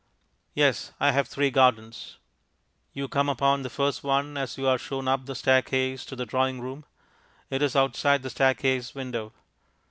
Yes, 0.55 0.93
I 0.99 1.11
have 1.11 1.27
three 1.27 1.51
gardens. 1.51 2.17
You 2.91 3.07
come 3.07 3.29
upon 3.29 3.61
the 3.61 3.69
first 3.69 4.03
one 4.03 4.35
as 4.35 4.57
you 4.57 4.67
are 4.67 4.79
shown 4.79 5.07
up 5.07 5.27
the 5.27 5.35
staircase 5.35 6.05
to 6.05 6.15
the 6.15 6.25
drawing 6.25 6.59
room. 6.59 6.85
It 7.51 7.61
is 7.61 7.75
outside 7.75 8.23
the 8.23 8.31
staircase 8.31 8.95
window. 8.95 9.31